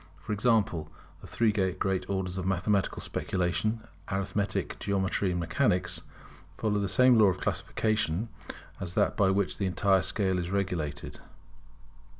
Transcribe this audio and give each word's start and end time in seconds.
For 0.19 0.33
example, 0.33 0.91
the 1.21 1.27
three 1.27 1.51
great 1.51 2.09
orders 2.09 2.39
of 2.39 2.45
mathematical 2.47 3.03
speculations, 3.03 3.81
Arithmetic, 4.11 4.77
Geometry, 4.79 5.29
and 5.29 5.39
Mechanics, 5.39 6.01
follow 6.57 6.79
the 6.79 6.89
same 6.89 7.19
law 7.19 7.27
of 7.27 7.37
classification 7.37 8.29
as 8.79 8.95
that 8.95 9.15
by 9.15 9.29
which 9.29 9.59
the 9.59 9.67
entire 9.67 10.01
scale 10.01 10.39
is 10.39 10.49
regulated. 10.49 11.19